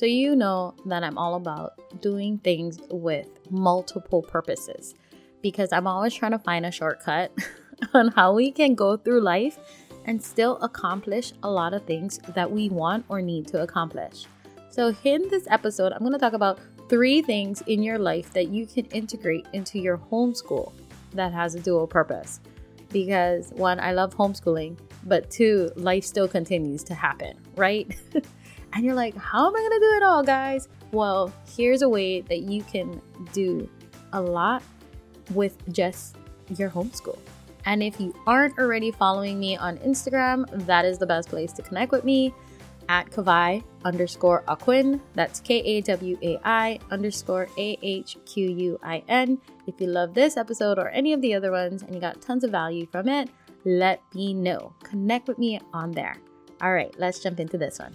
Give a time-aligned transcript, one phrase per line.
[0.00, 4.94] So, you know that I'm all about doing things with multiple purposes
[5.42, 7.30] because I'm always trying to find a shortcut
[7.92, 9.58] on how we can go through life
[10.06, 14.24] and still accomplish a lot of things that we want or need to accomplish.
[14.70, 18.48] So, in this episode, I'm going to talk about three things in your life that
[18.48, 20.72] you can integrate into your homeschool
[21.12, 22.40] that has a dual purpose.
[22.88, 27.94] Because one, I love homeschooling, but two, life still continues to happen, right?
[28.72, 30.68] and you're like, how am I going to do it all, guys?
[30.92, 33.00] Well, here's a way that you can
[33.32, 33.68] do
[34.12, 34.62] a lot
[35.34, 36.16] with just
[36.56, 37.18] your homeschool.
[37.66, 41.62] And if you aren't already following me on Instagram, that is the best place to
[41.62, 42.34] connect with me
[42.88, 45.00] at Kawai underscore Ahquin.
[45.14, 49.38] That's K A W A I underscore A H Q U I N.
[49.66, 52.42] If you love this episode or any of the other ones and you got tons
[52.42, 53.28] of value from it,
[53.64, 54.74] let me know.
[54.82, 56.16] Connect with me on there.
[56.62, 57.94] All right, let's jump into this one.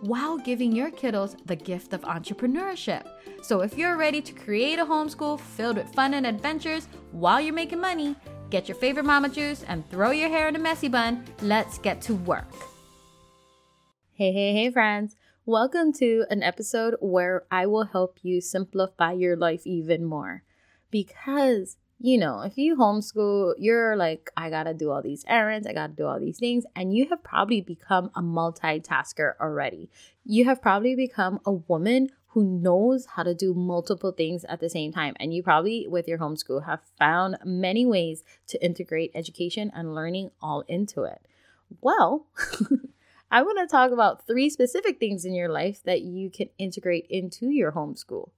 [0.00, 3.06] while giving your kiddos the gift of entrepreneurship.
[3.42, 7.54] So, if you're ready to create a homeschool filled with fun and adventures while you're
[7.54, 8.16] making money,
[8.50, 11.24] get your favorite mama juice and throw your hair in a messy bun.
[11.42, 12.50] Let's get to work.
[14.12, 15.16] Hey, hey, hey, friends.
[15.46, 20.44] Welcome to an episode where I will help you simplify your life even more.
[20.90, 25.74] Because, you know, if you homeschool, you're like, I gotta do all these errands, I
[25.74, 29.90] gotta do all these things, and you have probably become a multitasker already.
[30.24, 34.70] You have probably become a woman who knows how to do multiple things at the
[34.70, 35.14] same time.
[35.18, 40.30] And you probably, with your homeschool, have found many ways to integrate education and learning
[40.40, 41.20] all into it.
[41.80, 42.28] Well,
[43.32, 47.06] I want to talk about three specific things in your life that you can integrate
[47.10, 48.30] into your homeschool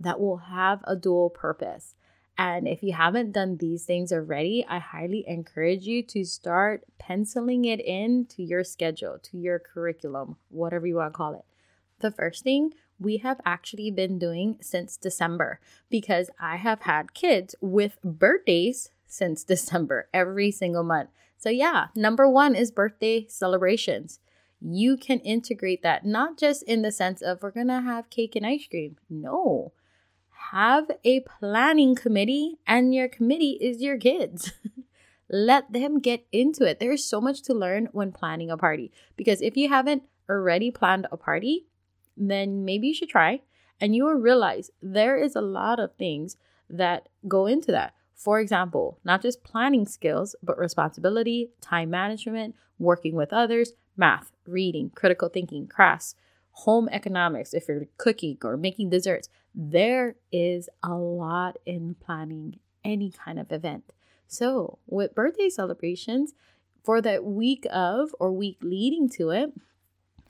[0.00, 1.94] that will have a dual purpose.
[2.38, 7.64] And if you haven't done these things already, I highly encourage you to start penciling
[7.64, 11.44] it in to your schedule, to your curriculum, whatever you want to call it.
[12.00, 15.60] The first thing we have actually been doing since December
[15.90, 21.10] because I have had kids with birthdays since December every single month.
[21.38, 24.20] So, yeah, number one is birthday celebrations
[24.60, 28.46] you can integrate that not just in the sense of we're to have cake and
[28.46, 28.96] ice cream.
[29.10, 29.72] No.
[30.52, 34.52] Have a planning committee, and your committee is your kids.
[35.28, 36.78] Let them get into it.
[36.78, 41.08] There's so much to learn when planning a party because if you haven't already planned
[41.10, 41.66] a party,
[42.16, 43.40] then maybe you should try
[43.80, 46.36] and you will realize there is a lot of things
[46.70, 47.94] that go into that.
[48.14, 54.90] For example, not just planning skills, but responsibility, time management, working with others, math, reading,
[54.94, 56.14] critical thinking, crafts,
[56.56, 59.28] home economics, if you're cooking or making desserts.
[59.54, 63.92] There is a lot in planning any kind of event.
[64.26, 66.32] So, with birthday celebrations,
[66.82, 69.52] for that week of or week leading to it,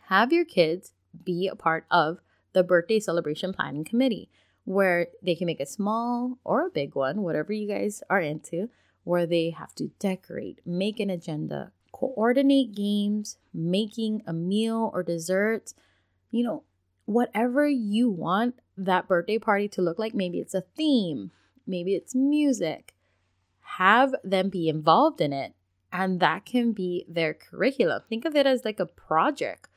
[0.08, 0.92] have your kids
[1.24, 2.18] be a part of
[2.54, 4.28] the birthday celebration planning committee
[4.64, 8.68] where they can make a small or a big one, whatever you guys are into,
[9.04, 15.72] where they have to decorate, make an agenda, coordinate games, making a meal or dessert,
[16.30, 16.62] you know,
[17.04, 20.14] whatever you want that birthday party to look like.
[20.14, 21.30] Maybe it's a theme,
[21.66, 22.94] maybe it's music.
[23.78, 25.54] Have them be involved in it,
[25.92, 28.02] and that can be their curriculum.
[28.08, 29.68] Think of it as like a project.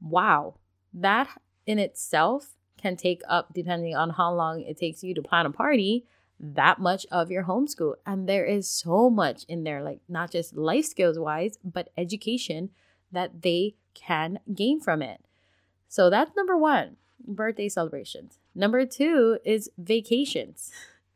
[0.00, 0.56] Wow,
[0.92, 1.28] that
[1.66, 5.50] in itself can take up, depending on how long it takes you to plan a
[5.50, 6.06] party,
[6.40, 7.94] that much of your homeschool.
[8.06, 12.70] And there is so much in there, like not just life skills wise, but education
[13.10, 15.20] that they can gain from it.
[15.88, 18.38] So that's number one birthday celebrations.
[18.54, 20.72] Number two is vacations.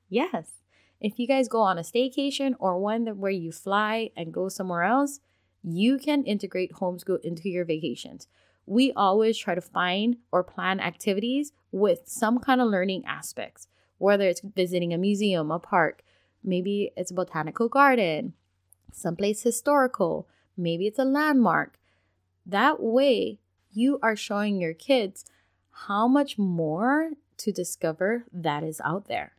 [0.09, 0.59] Yes.
[1.01, 4.51] If you guys go on a staycation or one that where you fly and go
[4.51, 5.21] somewhere else,
[5.65, 8.29] you can integrate homeschool into your vacations.
[8.67, 13.69] We always try to find or plan activities with some kind of learning aspects
[14.03, 16.03] whether it's visiting a museum, a park,
[16.43, 18.33] maybe it's a botanical garden,
[18.91, 21.79] someplace historical, maybe it's a landmark.
[22.45, 23.39] That way,
[23.73, 25.25] you are showing your kids
[25.71, 29.33] how much more to discover that is out there.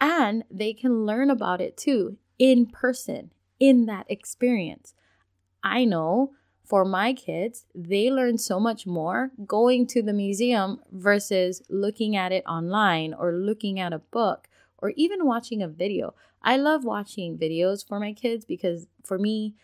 [0.00, 4.94] And they can learn about it too in person, in that experience.
[5.62, 6.32] I know
[6.64, 12.32] for my kids, they learn so much more going to the museum versus looking at
[12.32, 16.14] it online or looking at a book or even watching a video.
[16.42, 19.54] I love watching videos for my kids because for me,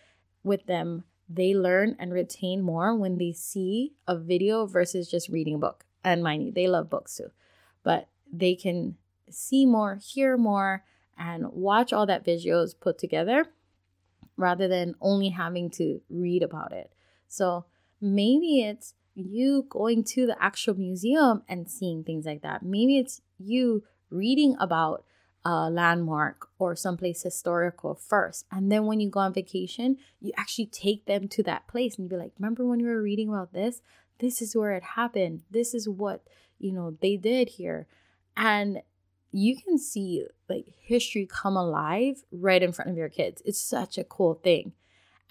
[0.43, 5.55] with them, they learn and retain more when they see a video versus just reading
[5.55, 5.85] a book.
[6.03, 7.31] And mind you, they love books too,
[7.85, 8.97] but they can
[9.31, 10.85] see more, hear more,
[11.17, 13.47] and watch all that videos put together
[14.37, 16.91] rather than only having to read about it.
[17.29, 17.67] So
[18.01, 22.63] maybe it's you going to the actual museum and seeing things like that.
[22.63, 25.05] Maybe it's you reading about
[25.45, 28.45] a landmark or someplace historical first.
[28.53, 32.09] And then when you go on vacation, you actually take them to that place and
[32.09, 33.81] be like, remember when you were reading about this?
[34.19, 35.43] This is where it happened.
[35.51, 36.23] This is what,
[36.59, 37.87] you know, they did here.
[38.37, 38.83] And
[39.33, 43.43] you can see like history come alive right in front of your kids.
[43.45, 44.73] It's such a cool thing.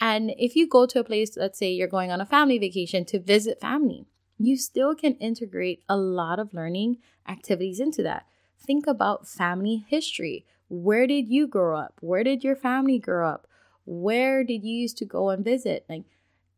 [0.02, 3.06] And if you go to a place, let's say you're going on a family vacation
[3.06, 4.06] to visit family,
[4.38, 6.98] you still can integrate a lot of learning
[7.28, 8.26] activities into that.
[8.70, 10.46] Think about family history.
[10.68, 11.96] Where did you grow up?
[12.02, 13.48] Where did your family grow up?
[13.84, 15.88] Where did you used to go and visit?
[15.90, 16.04] Like,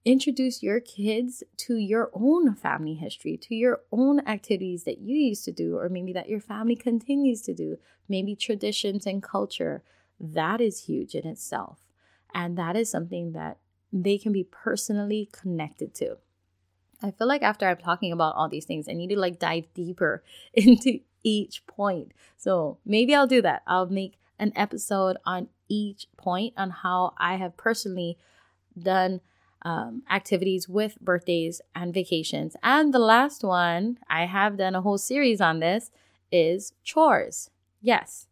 [0.03, 5.45] introduce your kids to your own family history, to your own activities that you used
[5.45, 7.77] to do, or maybe that your family continues to do,
[8.09, 9.81] maybe traditions and culture.
[10.19, 11.79] That is huge in itself.
[12.33, 13.59] And that is something that
[13.93, 16.17] they can be personally connected to.
[17.01, 19.73] I feel like after I'm talking about all these things, I need to like dive
[19.73, 22.11] deeper into each point.
[22.37, 23.63] So maybe I'll do that.
[23.67, 28.17] I'll make an episode on each point on how I have personally
[28.77, 29.21] done
[29.63, 32.55] um, activities with birthdays and vacations.
[32.63, 35.91] And the last one, I have done a whole series on this,
[36.31, 37.49] is chores.
[37.81, 38.27] Yes,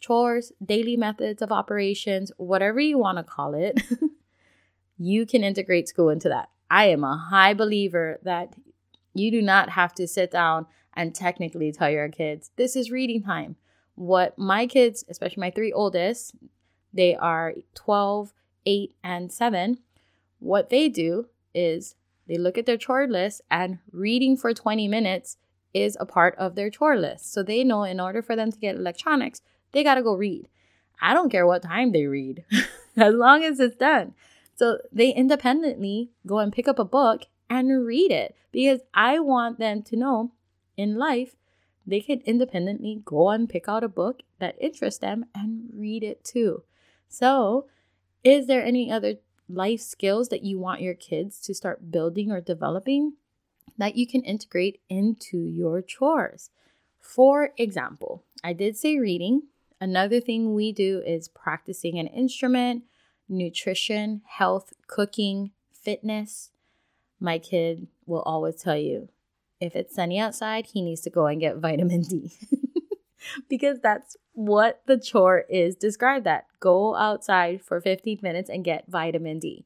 [0.00, 3.80] chores, daily methods of operations, whatever you want to call it,
[4.98, 6.48] you can integrate school into that.
[6.70, 8.54] I am a high believer that
[9.14, 13.22] you do not have to sit down and technically tell your kids, this is reading
[13.22, 13.56] time.
[13.94, 16.34] What my kids, especially my three oldest,
[16.92, 18.32] they are 12,
[18.66, 19.78] 8, and 7
[20.42, 21.94] what they do is
[22.26, 25.36] they look at their chore list and reading for 20 minutes
[25.72, 27.32] is a part of their chore list.
[27.32, 29.40] So they know in order for them to get electronics,
[29.70, 30.48] they got to go read.
[31.00, 32.44] I don't care what time they read,
[32.96, 34.14] as long as it's done.
[34.56, 39.58] So they independently go and pick up a book and read it because I want
[39.60, 40.32] them to know
[40.82, 41.36] in life
[41.86, 46.22] they can independently go and pick out a book that interests them and read it
[46.22, 46.62] too.
[47.08, 47.66] So,
[48.22, 49.16] is there any other
[49.48, 53.14] life skills that you want your kids to start building or developing
[53.78, 56.50] that you can integrate into your chores.
[57.00, 59.42] For example, I did say reading.
[59.80, 62.84] Another thing we do is practicing an instrument,
[63.28, 66.50] nutrition, health, cooking, fitness.
[67.18, 69.08] My kid will always tell you
[69.62, 72.32] if it's sunny outside, he needs to go and get vitamin D.
[73.48, 78.84] because that's what the chore is described that go outside for 15 minutes and get
[78.88, 79.64] vitamin D.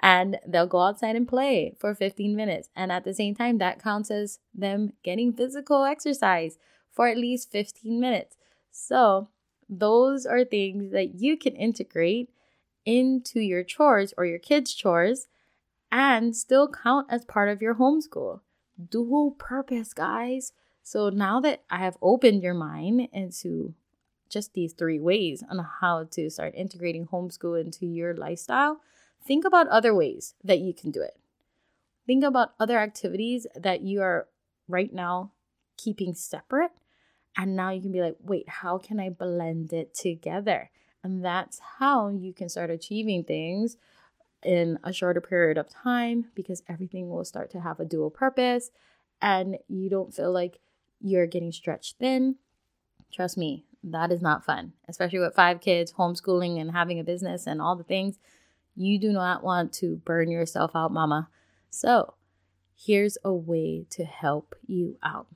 [0.00, 2.70] And they'll go outside and play for 15 minutes.
[2.74, 6.58] And at the same time, that counts as them getting physical exercise
[6.90, 8.36] for at least 15 minutes.
[8.70, 9.28] So,
[9.68, 12.30] those are things that you can integrate
[12.84, 15.26] into your chores or your kids' chores
[15.90, 18.40] and still count as part of your homeschool.
[18.90, 20.52] Dual purpose, guys.
[20.82, 23.74] So now that I have opened your mind into
[24.28, 28.80] just these three ways on how to start integrating homeschool into your lifestyle,
[29.24, 31.18] think about other ways that you can do it.
[32.06, 34.28] Think about other activities that you are
[34.68, 35.32] right now
[35.76, 36.72] keeping separate.
[37.36, 40.70] And now you can be like, wait, how can I blend it together?
[41.02, 43.76] And that's how you can start achieving things
[44.46, 48.70] in a shorter period of time because everything will start to have a dual purpose
[49.20, 50.60] and you don't feel like
[51.00, 52.36] you're getting stretched thin.
[53.12, 57.46] Trust me, that is not fun, especially with five kids, homeschooling, and having a business
[57.46, 58.18] and all the things.
[58.74, 61.28] You do not want to burn yourself out, mama.
[61.70, 62.14] So,
[62.76, 65.28] here's a way to help you out.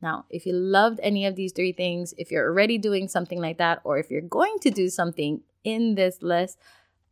[0.00, 3.58] Now, if you loved any of these three things, if you're already doing something like
[3.58, 6.58] that, or if you're going to do something in this list,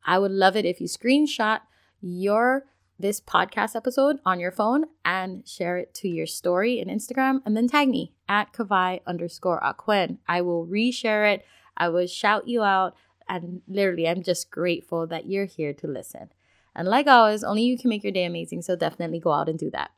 [0.07, 1.61] I would love it if you screenshot
[2.01, 2.65] your
[2.99, 7.55] this podcast episode on your phone and share it to your story in Instagram and
[7.55, 10.19] then tag me at Kawai underscore Ahquin.
[10.27, 11.45] I will reshare it.
[11.77, 12.97] I will shout you out.
[13.29, 16.31] And literally, I'm just grateful that you're here to listen.
[16.75, 18.63] And like always, only you can make your day amazing.
[18.63, 19.91] So definitely go out and do that.